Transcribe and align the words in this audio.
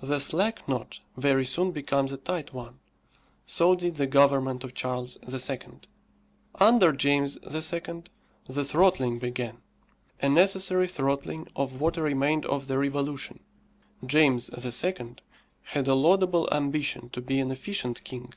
The 0.00 0.18
slack 0.18 0.66
knot 0.66 1.00
very 1.14 1.44
soon 1.44 1.70
becomes 1.70 2.10
a 2.10 2.16
tight 2.16 2.54
one. 2.54 2.78
So 3.44 3.74
did 3.74 3.96
the 3.96 4.06
government 4.06 4.64
of 4.64 4.72
Charles 4.72 5.18
II. 5.30 5.58
Under 6.54 6.90
James 6.94 7.36
II. 7.42 8.04
the 8.48 8.64
throttling 8.64 9.18
began; 9.18 9.58
a 10.22 10.30
necessary 10.30 10.88
throttling 10.88 11.48
of 11.54 11.82
what 11.82 11.98
remained 11.98 12.46
of 12.46 12.66
the 12.66 12.78
revolution. 12.78 13.40
James 14.06 14.48
II. 14.48 15.16
had 15.64 15.86
a 15.86 15.94
laudable 15.94 16.48
ambition 16.50 17.10
to 17.10 17.20
be 17.20 17.38
an 17.40 17.50
efficient 17.50 18.02
king. 18.04 18.32